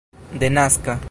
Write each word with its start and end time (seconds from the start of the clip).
denaska 0.39 0.97